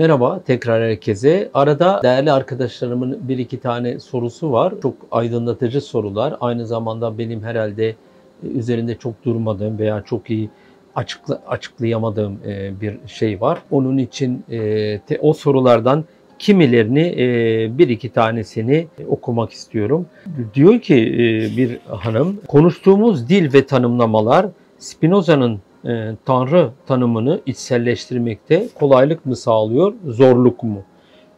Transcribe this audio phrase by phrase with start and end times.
[0.00, 1.50] Merhaba tekrar herkese.
[1.54, 4.74] Arada değerli arkadaşlarımın bir iki tane sorusu var.
[4.82, 6.36] Çok aydınlatıcı sorular.
[6.40, 7.94] Aynı zamanda benim herhalde e,
[8.42, 10.50] üzerinde çok durmadığım veya çok iyi
[10.94, 13.58] açıkla, açıklayamadığım e, bir şey var.
[13.70, 16.04] Onun için e, o sorulardan
[16.38, 17.14] kimilerini
[17.78, 20.06] bir iki tanesini okumak istiyorum.
[20.54, 20.96] Diyor ki
[21.56, 24.46] bir hanım, konuştuğumuz dil ve tanımlamalar
[24.78, 30.82] Spinoza'nın e, Tanrı tanımını içselleştirmekte kolaylık mı sağlıyor, zorluk mu?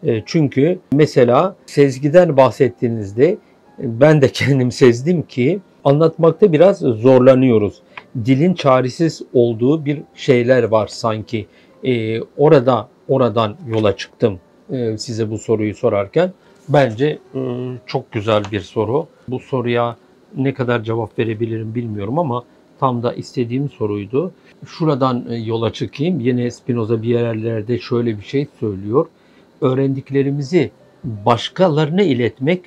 [0.06, 3.38] E, çünkü mesela sezgiden bahsettiğinizde e,
[3.78, 7.82] ben de kendim sezdim ki anlatmakta biraz zorlanıyoruz.
[8.24, 11.46] Dilin çaresiz olduğu bir şeyler var sanki.
[11.84, 14.40] E, orada oradan yola çıktım
[14.70, 16.32] e, size bu soruyu sorarken.
[16.68, 17.40] Bence e,
[17.86, 19.06] çok güzel bir soru.
[19.28, 19.96] Bu soruya
[20.36, 22.44] ne kadar cevap verebilirim bilmiyorum ama
[22.82, 24.32] tam da istediğim soruydu.
[24.66, 26.20] Şuradan e, yola çıkayım.
[26.20, 29.06] Yine Spinoza bir yerlerde şöyle bir şey söylüyor.
[29.60, 30.70] Öğrendiklerimizi
[31.04, 32.60] başkalarına iletmek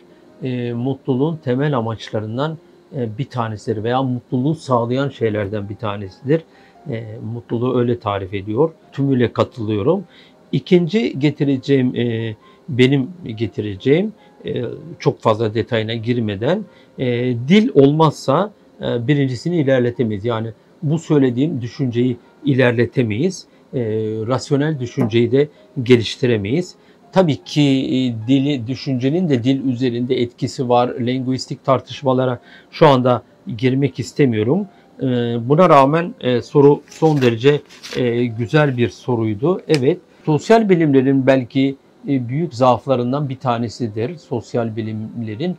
[0.43, 2.57] e, mutluluğun temel amaçlarından
[2.95, 6.41] e, bir tanesidir veya mutluluğu sağlayan şeylerden bir tanesidir.
[6.89, 8.71] E, mutluluğu öyle tarif ediyor.
[8.91, 10.03] Tümüyle katılıyorum.
[10.51, 12.35] İkinci getireceğim, e,
[12.69, 14.13] benim getireceğim
[14.45, 14.63] e,
[14.99, 16.65] çok fazla detayına girmeden
[16.99, 17.05] e,
[17.47, 20.25] dil olmazsa birincisini ilerletemeyiz.
[20.25, 20.47] Yani
[20.83, 23.45] bu söylediğim düşünceyi ilerletemeyiz.
[23.73, 23.79] E,
[24.27, 25.47] rasyonel düşünceyi de
[25.83, 26.75] geliştiremeyiz.
[27.11, 30.89] Tabii ki e, dili, düşüncenin de dil üzerinde etkisi var.
[30.99, 32.39] Linguistik tartışmalara
[32.71, 33.23] şu anda
[33.57, 34.67] girmek istemiyorum.
[35.01, 35.05] E,
[35.49, 37.61] buna rağmen e, soru son derece
[37.97, 39.61] e, güzel bir soruydu.
[39.67, 41.75] Evet, sosyal bilimlerin belki
[42.07, 44.17] e, büyük zaaflarından bir tanesidir.
[44.17, 45.57] Sosyal bilimlerin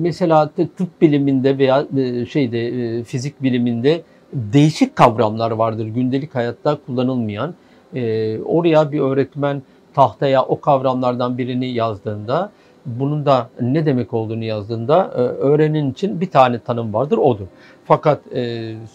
[0.00, 7.54] mesela tıp biliminde veya e, şeyde e, fizik biliminde değişik kavramlar vardır gündelik hayatta kullanılmayan.
[7.94, 9.62] E, oraya bir öğretmen
[9.94, 12.50] tahtaya o kavramlardan birini yazdığında
[12.86, 17.46] bunun da ne demek olduğunu yazdığında öğrenin için bir tane tanım vardır odur.
[17.84, 18.20] Fakat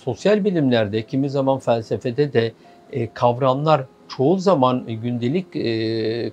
[0.03, 2.51] sosyal bilimlerde kimi zaman felsefede de
[3.13, 5.47] kavramlar çoğu zaman gündelik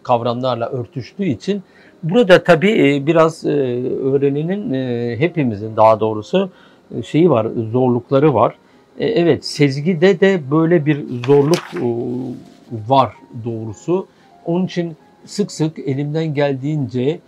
[0.02, 1.62] kavramlarla örtüştüğü için
[2.04, 3.48] Burada tabii e, biraz e,
[4.02, 6.50] öğreninin e, hepimizin daha doğrusu
[7.04, 8.54] şeyi var, zorlukları var.
[8.98, 11.62] Evet, sezgide de böyle bir zorluk
[12.88, 13.12] var
[13.44, 14.06] doğrusu.
[14.44, 17.18] Onun için sık sık elimden geldiğince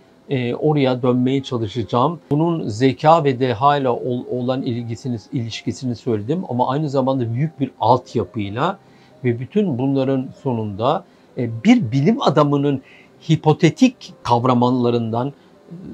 [0.59, 2.19] oraya dönmeye çalışacağım.
[2.31, 8.77] Bunun zeka ve deha ile olan ilgisini, ilişkisini söyledim ama aynı zamanda büyük bir altyapıyla
[9.23, 11.03] ve bütün bunların sonunda
[11.37, 12.81] bir bilim adamının
[13.29, 15.33] hipotetik kavramalarından,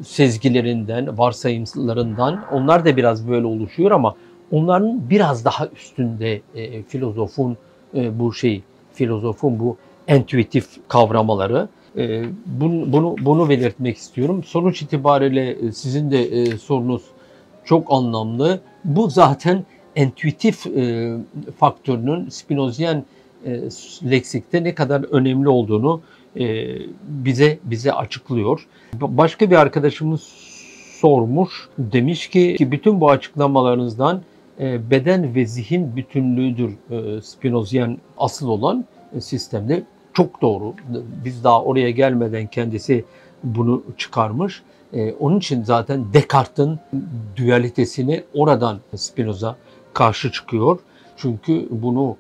[0.04, 4.16] sezgilerinden, varsayımlarından onlar da biraz böyle oluşuyor ama
[4.52, 7.58] onların biraz daha üstünde e, filozofun
[7.96, 8.62] e, bu şey,
[8.94, 11.68] filozofun bu entüitif kavramaları.
[11.98, 14.44] E, bunu, bunu, bunu belirtmek istiyorum.
[14.44, 17.04] Sonuç itibariyle e, sizin de e, sorunuz
[17.66, 18.60] çok anlamlı.
[18.86, 21.14] Bu zaten entüitif e,
[21.58, 23.04] faktörünün Spinozian
[23.46, 23.62] e,
[24.12, 26.02] leksikte ne kadar önemli olduğunu
[27.04, 28.68] bize bize açıklıyor.
[28.94, 30.22] Başka bir arkadaşımız
[31.02, 31.70] sormuş.
[31.78, 34.22] Demiş ki, ki bütün bu açıklamalarınızdan
[34.60, 38.86] e, beden ve zihin bütünlüğüdür e, Spinozian asıl olan
[39.20, 39.84] sistemde.
[40.14, 40.74] Çok doğru.
[41.26, 43.06] Biz daha oraya gelmeden kendisi
[43.44, 44.62] bunu çıkarmış.
[45.20, 46.80] onun için zaten Descartes'in
[47.38, 49.56] dualitesini oradan Spinoza
[49.94, 50.80] karşı çıkıyor.
[51.18, 52.18] Çünkü bunu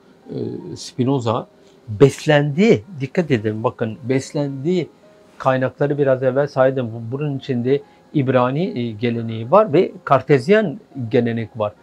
[0.76, 1.48] Spinoza
[1.88, 4.90] beslendiği, dikkat edin bakın beslendiği
[5.38, 6.92] kaynakları biraz evvel saydım.
[7.12, 7.82] Bunun içinde
[8.14, 10.80] İbrani e, geleneği var ve Kartezyen
[11.12, 11.74] gelenek var.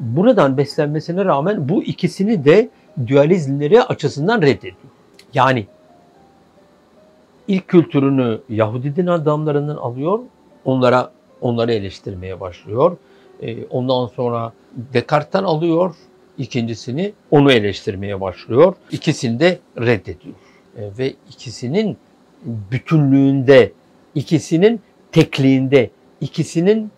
[0.00, 2.68] Buradan beslenmesine rağmen bu ikisini de
[3.08, 4.74] dualizmleri açısından reddediyor.
[5.34, 5.66] Yani
[7.48, 10.18] ilk kültürünü Yahudi din adamlarından alıyor,
[10.64, 12.96] onlara onları eleştirmeye başlıyor.
[13.42, 14.52] E, ondan sonra
[14.92, 15.94] Descartes'ten alıyor,
[16.38, 18.74] İkincisini onu eleştirmeye başlıyor.
[18.90, 20.34] İkisini de reddediyor.
[20.76, 21.96] E, ve ikisinin
[22.44, 23.72] bütünlüğünde,
[24.14, 24.80] ikisinin
[25.12, 25.90] tekliğinde,
[26.20, 26.90] ikisinin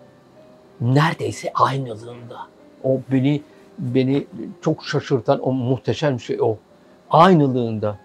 [0.81, 2.37] neredeyse aynılığında.
[2.85, 3.43] O beni
[3.79, 4.27] beni
[4.63, 6.59] çok şaşırtan o muhteşem şey o.
[7.11, 7.99] Aynılığında.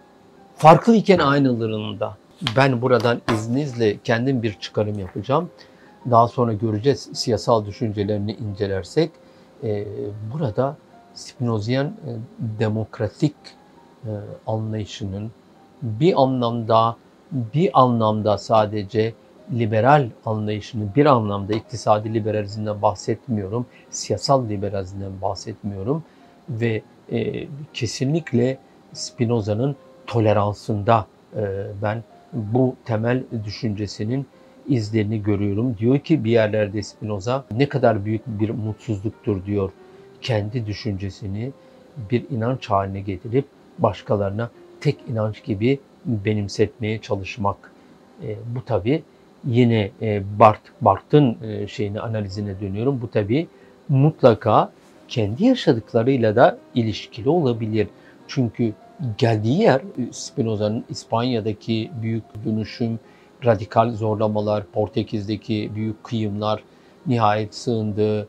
[0.56, 2.18] Farklı iken aynılığında.
[2.58, 5.50] Ben buradan izninizle kendim bir çıkarım yapacağım.
[6.12, 9.12] Daha sonra göreceğiz siyasal düşüncelerini incelersek.
[9.64, 9.86] Ee,
[10.34, 10.78] burada
[11.20, 11.92] Spinozian e,
[12.60, 13.36] demokratik
[14.06, 14.12] e,
[14.48, 15.32] anlayışının
[15.82, 16.96] bir anlamda
[17.32, 19.14] bir anlamda sadece
[19.54, 26.04] liberal anlayışını bir anlamda iktisadi liberalizmden bahsetmiyorum, siyasal liberalizmden bahsetmiyorum
[26.50, 26.82] ve
[27.12, 28.58] e, kesinlikle
[28.94, 29.76] Spinoza'nın
[30.08, 31.42] toleransında e,
[31.82, 34.26] ben bu temel düşüncesinin
[34.68, 35.78] izlerini görüyorum.
[35.78, 39.72] Diyor ki bir yerlerde Spinoza ne kadar büyük bir mutsuzluktur diyor.
[40.22, 41.52] Kendi düşüncesini
[42.12, 43.46] bir inanç haline getirip
[43.80, 44.50] başkalarına
[44.82, 47.72] tek inanç gibi benimsetmeye çalışmak.
[48.24, 49.04] E, bu tabi
[49.48, 53.02] yine e, Bart, Bart'ın e, şeyini analizine dönüyorum.
[53.02, 53.48] Bu tabi
[53.90, 54.72] mutlaka
[55.08, 57.88] kendi yaşadıklarıyla da ilişkili olabilir.
[58.28, 58.74] Çünkü
[59.18, 59.82] geldiği yer
[60.12, 63.00] Spinoza'nın İspanya'daki büyük dönüşüm,
[63.46, 66.64] radikal zorlamalar, Portekiz'deki büyük kıyımlar,
[67.08, 68.28] nihayet sığındığı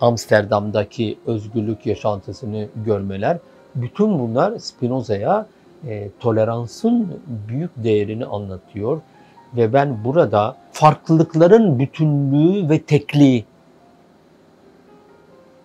[0.00, 3.38] Amsterdam'daki özgürlük yaşantısını görmeler.
[3.74, 5.46] Bütün bunlar Spinoza'ya
[5.86, 9.00] e, toleransın büyük değerini anlatıyor.
[9.56, 13.44] Ve ben burada farklılıkların bütünlüğü ve tekliği,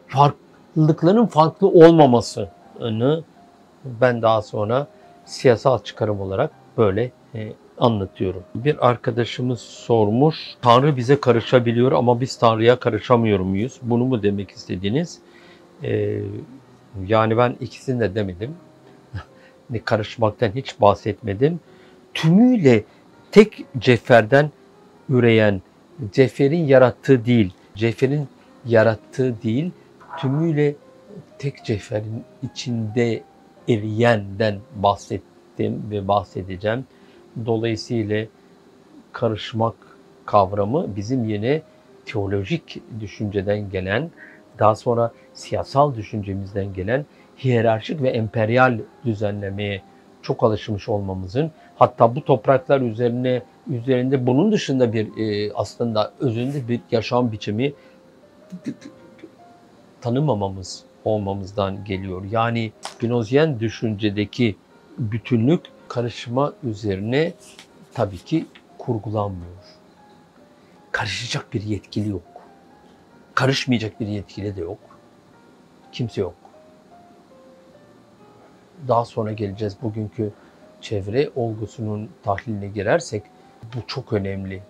[0.08, 3.24] farklılıkların farklı olmamasını
[3.86, 4.88] ben daha sonra
[5.26, 7.54] siyasal çıkarım olarak böyle e,
[7.84, 8.44] anlatıyorum.
[8.56, 13.80] Bir arkadaşımız sormuş, Tanrı bize karışabiliyor ama biz Tanrı'ya karışamıyor muyuz?
[13.82, 15.20] Bunu mu demek istediniz?
[15.84, 16.20] Ee,
[17.08, 18.56] yani ben ikisini de demedim.
[19.86, 21.60] karışmaktan hiç bahsetmedim.
[22.14, 22.84] Tümüyle
[23.32, 24.52] tek ceferden
[25.10, 25.62] üreyen,
[26.12, 28.28] ceferin yarattığı değil, ceferin
[28.66, 29.72] yarattığı değil,
[30.20, 30.76] tümüyle
[31.40, 33.24] tek ceferin içinde
[33.70, 36.86] eriyenden bahsettim ve bahsedeceğim.
[37.46, 38.26] Dolayısıyla
[39.12, 39.76] karışmak
[40.26, 41.62] kavramı bizim yine
[42.06, 44.12] teolojik düşünceden gelen,
[44.60, 47.06] daha sonra siyasal düşüncemizden gelen
[47.44, 49.82] hiyerarşik ve emperyal düzenlemeye
[50.22, 56.80] çok alışmış olmamızın hatta bu topraklar üzerine üzerinde bunun dışında bir e, aslında özünde bir
[56.92, 57.74] yaşam biçimi
[60.02, 62.24] tanımamamız olmamızdan geliyor.
[62.32, 64.56] Yani Spinozyen düşüncedeki
[64.98, 65.62] bütünlük
[65.94, 67.34] karışma üzerine
[67.94, 68.46] tabii ki
[68.78, 69.64] kurgulanmıyor.
[70.92, 72.24] Karışacak bir yetkili yok.
[73.36, 74.80] Karışmayacak bir yetkili de yok.
[75.92, 76.36] Kimse yok.
[78.88, 80.32] Daha sonra geleceğiz bugünkü
[80.82, 83.24] çevre olgusunun tahliline girersek
[83.64, 84.64] bu çok önemli.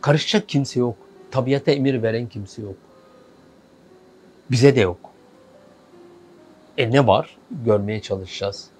[0.00, 0.96] Karışacak kimse yok.
[1.30, 2.76] Tabiata emir veren kimse yok.
[4.50, 5.10] Bize de yok.
[6.78, 7.36] E ne var?
[7.64, 8.70] Görmeye çalışacağız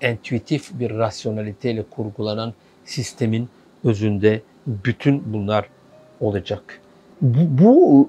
[0.00, 2.54] entüitif bir rasyonaliteyle kurgulanan
[2.84, 3.48] sistemin
[3.84, 5.68] özünde bütün bunlar
[6.20, 6.80] olacak.
[7.20, 7.58] Bu,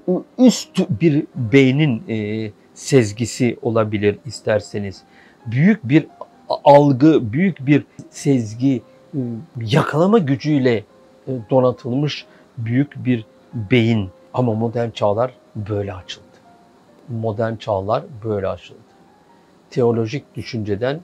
[0.07, 5.04] bu üst bir beynin e, sezgisi olabilir isterseniz.
[5.45, 6.07] Büyük bir
[6.63, 8.81] algı, büyük bir sezgi,
[9.13, 9.19] e,
[9.62, 10.75] yakalama gücüyle
[11.28, 12.25] e, donatılmış
[12.57, 14.10] büyük bir beyin.
[14.34, 16.24] Ama modern çağlar böyle açıldı.
[17.10, 18.80] Modern çağlar böyle açıldı.
[19.69, 21.00] Teolojik düşünceden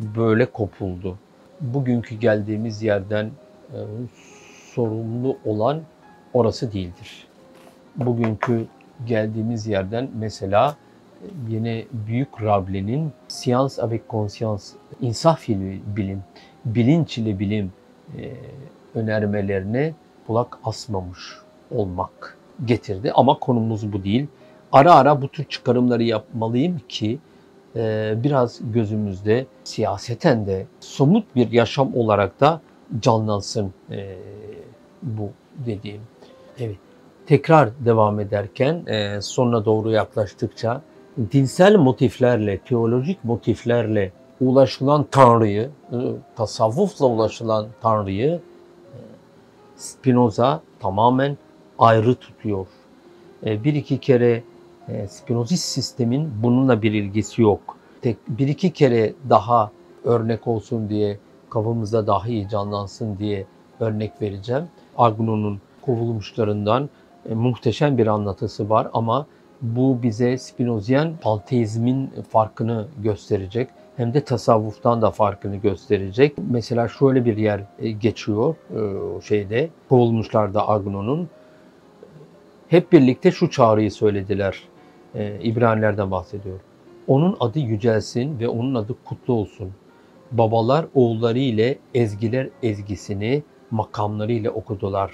[0.00, 1.18] böyle kopuldu.
[1.60, 3.30] Bugünkü geldiğimiz yerden
[3.72, 3.78] e,
[4.74, 5.80] sorumlu olan
[6.32, 7.26] orası değildir.
[7.96, 8.66] Bugünkü
[9.06, 10.76] geldiğimiz yerden mesela
[11.22, 14.64] e, yine Büyük Rable'nin Science avec Conscience,
[15.00, 16.22] insaf ile bilim,
[16.64, 17.72] bilinç ile bilim
[18.18, 18.32] e,
[18.94, 19.94] önermelerine
[20.26, 21.18] kulak asmamış
[21.70, 23.12] olmak getirdi.
[23.14, 24.26] Ama konumuz bu değil.
[24.72, 27.18] Ara ara bu tür çıkarımları yapmalıyım ki
[28.24, 32.60] biraz gözümüzde siyaseten de somut bir yaşam olarak da
[33.00, 34.16] canlansın ee,
[35.02, 35.30] bu
[35.66, 36.02] dediğim.
[36.58, 36.76] Evet.
[37.26, 40.80] Tekrar devam ederken e, sonuna doğru yaklaştıkça
[41.32, 45.96] dinsel motiflerle, teolojik motiflerle ulaşılan Tanrı'yı, e,
[46.36, 48.98] tasavvufla ulaşılan Tanrı'yı e,
[49.76, 51.36] Spinoza tamamen
[51.78, 52.66] ayrı tutuyor.
[53.42, 54.42] Bir iki kere
[54.88, 57.76] e, Spinozist sistemin bununla bir ilgisi yok.
[58.02, 59.70] Tek bir iki kere daha
[60.04, 61.18] örnek olsun diye
[61.50, 63.46] kafamızda daha iyi canlansın diye
[63.80, 64.64] örnek vereceğim.
[64.96, 66.90] Agnon'un kovulmuşlarından
[67.30, 69.26] e, muhteşem bir anlatısı var ama
[69.62, 76.34] bu bize Spinozyen panteizmin farkını gösterecek hem de tasavvuftan da farkını gösterecek.
[76.50, 81.28] Mesela şöyle bir yer e, geçiyor e, şeyde kovulmuşlarda Agnon'un
[82.68, 84.62] hep birlikte şu çağrıyı söylediler
[85.14, 86.60] e, İbranilerden bahsediyor.
[87.06, 89.72] Onun adı yücelsin ve onun adı kutlu olsun.
[90.32, 95.12] Babalar oğulları ile ezgiler ezgisini makamları ile okudular.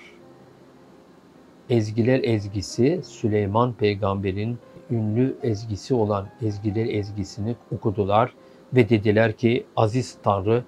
[1.71, 4.59] Ezgiler ezgisi Süleyman peygamberin
[4.91, 8.35] ünlü ezgisi olan ezgiler ezgisini okudular
[8.75, 10.65] ve dediler ki aziz Tanrı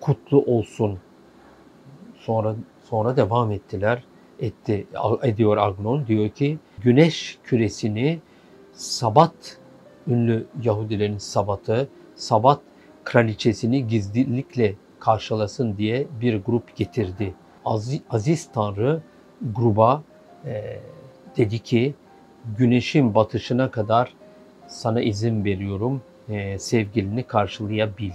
[0.00, 0.98] kutlu olsun.
[2.18, 4.04] Sonra sonra devam ettiler.
[4.40, 4.86] Etti
[5.22, 8.18] ediyor Agnon diyor ki güneş küresini
[8.76, 9.58] Sabat
[10.08, 12.60] ünlü Yahudilerin Sabat'ı, Sabat
[13.04, 17.34] kraliçesini gizlilikle karşılasın diye bir grup getirdi.
[17.64, 19.02] Aziz, Aziz Tanrı
[19.54, 20.02] gruba
[20.44, 20.80] e,
[21.36, 21.94] dedi ki
[22.58, 24.14] güneşin batışına kadar
[24.68, 28.12] sana izin veriyorum e, sevgilini karşılayabil.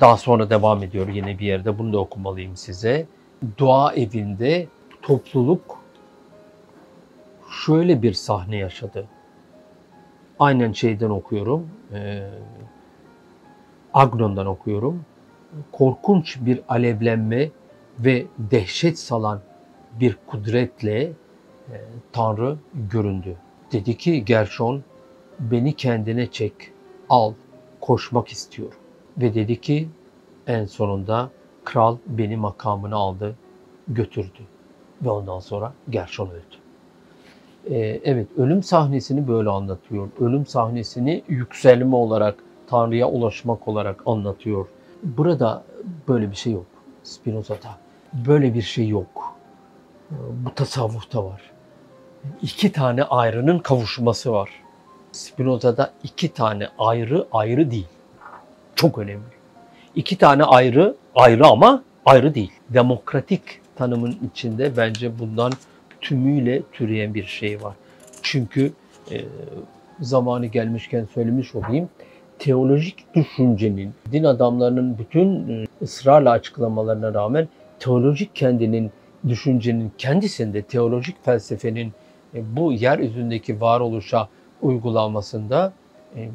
[0.00, 3.06] Daha sonra devam ediyor yine bir yerde bunu da okumalıyım size.
[3.58, 4.66] Dua evinde
[5.02, 5.78] topluluk
[7.64, 9.08] şöyle bir sahne yaşadı.
[10.40, 11.68] Aynen şeyden okuyorum.
[11.94, 12.30] E,
[13.94, 15.04] Agnon'dan okuyorum.
[15.72, 17.50] Korkunç bir alevlenme
[17.98, 19.40] ve dehşet salan
[20.00, 21.14] bir kudretle e,
[22.12, 23.36] Tanrı göründü.
[23.72, 24.84] Dedi ki Gershon
[25.40, 26.54] beni kendine çek,
[27.08, 27.32] al,
[27.80, 28.78] koşmak istiyorum.
[29.18, 29.88] Ve dedi ki
[30.46, 31.30] en sonunda
[31.64, 33.36] kral beni makamına aldı,
[33.88, 34.42] götürdü.
[35.02, 36.56] Ve ondan sonra Gershon öldü.
[37.70, 40.08] Ee, evet, ölüm sahnesini böyle anlatıyor.
[40.20, 42.34] Ölüm sahnesini yükselme olarak,
[42.66, 44.66] Tanrı'ya ulaşmak olarak anlatıyor.
[45.02, 45.64] Burada
[46.08, 46.66] böyle bir şey yok
[47.02, 47.78] Spinoza'da.
[48.12, 49.36] Böyle bir şey yok.
[50.10, 51.50] Bu tasavvufta var.
[52.42, 54.50] İki tane ayrının kavuşması var.
[55.12, 57.88] Spinoza'da iki tane ayrı ayrı değil.
[58.74, 59.22] Çok önemli.
[59.94, 62.52] İki tane ayrı ayrı ama ayrı değil.
[62.68, 63.42] Demokratik
[63.76, 65.52] tanımın içinde bence bundan
[66.00, 67.74] tümüyle türeyen bir şey var.
[68.22, 68.72] Çünkü
[69.10, 69.20] e,
[70.00, 71.88] zamanı gelmişken söylemiş olayım.
[72.38, 78.90] Teolojik düşüncenin, din adamlarının bütün e, ısrarla açıklamalarına rağmen teolojik kendinin,
[79.28, 81.92] düşüncenin kendisinde, teolojik felsefenin
[82.34, 84.28] e, bu yeryüzündeki varoluşa
[84.62, 85.72] uygulanmasında
[86.16, 86.28] e,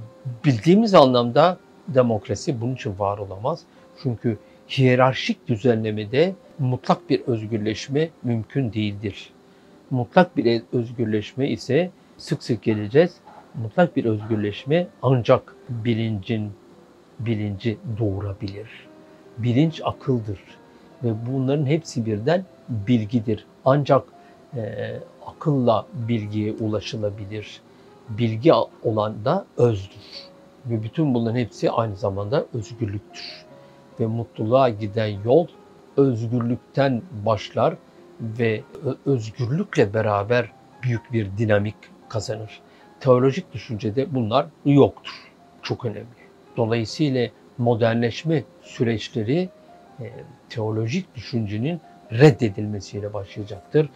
[0.45, 1.57] bildiğimiz anlamda
[1.87, 3.59] demokrasi bunun için var olamaz.
[4.03, 4.37] Çünkü
[4.69, 9.29] hiyerarşik düzenlemede mutlak bir özgürleşme mümkün değildir.
[9.91, 13.17] Mutlak bir özgürleşme ise sık sık geleceğiz.
[13.55, 16.51] Mutlak bir özgürleşme ancak bilincin
[17.19, 18.69] bilinci doğurabilir.
[19.37, 20.39] Bilinç akıldır
[21.03, 23.45] ve bunların hepsi birden bilgidir.
[23.65, 24.03] Ancak
[24.55, 24.93] e,
[25.25, 27.61] akılla bilgiye ulaşılabilir.
[28.09, 30.01] Bilgi olan da özdür.
[30.65, 33.45] Ve bütün bunların hepsi aynı zamanda özgürlüktür.
[33.99, 35.47] Ve mutluluğa giden yol
[35.97, 37.75] özgürlükten başlar
[38.21, 38.61] ve
[39.05, 40.51] özgürlükle beraber
[40.83, 41.75] büyük bir dinamik
[42.09, 42.61] kazanır.
[42.99, 45.31] Teolojik düşüncede bunlar yoktur.
[45.61, 46.25] Çok önemli.
[46.57, 49.49] Dolayısıyla modernleşme süreçleri
[49.99, 50.11] e,
[50.49, 51.81] teolojik düşüncenin
[52.11, 53.89] reddedilmesiyle başlayacaktır.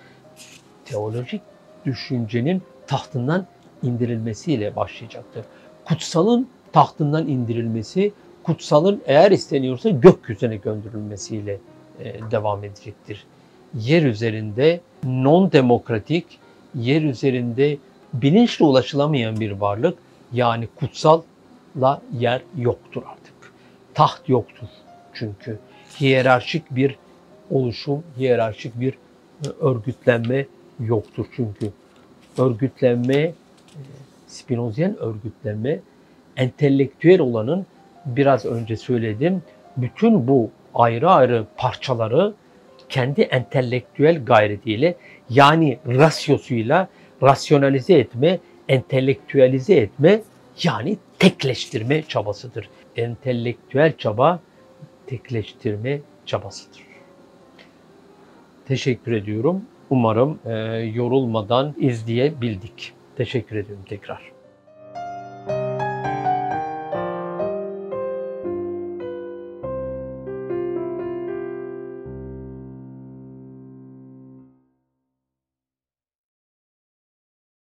[0.85, 1.41] Teolojik
[1.85, 3.47] düşüncenin tahtından
[3.83, 5.45] indirilmesiyle başlayacaktır.
[5.85, 8.11] Kutsalın tahtından indirilmesi,
[8.43, 11.59] kutsalın eğer isteniyorsa gökyüzüne gönderilmesiyle
[11.99, 13.25] e, devam edecektir.
[13.75, 16.25] Yer üzerinde non demokratik,
[16.75, 17.77] yer üzerinde
[18.13, 19.97] bilinçle ulaşılamayan bir varlık
[20.33, 23.33] yani kutsalla yer yoktur artık.
[23.93, 24.67] Taht yoktur
[25.13, 25.59] çünkü
[26.01, 26.95] hiyerarşik bir
[27.51, 28.93] oluşum, hiyerarşik bir
[29.45, 30.45] e, örgütlenme
[30.79, 31.71] yoktur çünkü.
[32.37, 33.33] Örgütlenme, e,
[34.27, 35.79] Spinozyen örgütlenme,
[36.37, 37.65] entelektüel olanın
[38.05, 39.43] biraz önce söyledim,
[39.77, 42.33] bütün bu ayrı ayrı parçaları
[42.89, 44.95] kendi entelektüel gayretiyle
[45.29, 46.87] yani rasyosuyla
[47.23, 50.21] rasyonalize etme, entelektüelize etme
[50.63, 52.69] yani tekleştirme çabasıdır.
[52.95, 54.39] Entelektüel çaba
[55.07, 56.83] tekleştirme çabasıdır.
[58.67, 59.61] Teşekkür ediyorum.
[59.89, 60.51] Umarım e,
[60.95, 62.93] yorulmadan izleyebildik.
[63.15, 64.38] Teşekkür ediyorum tekrar.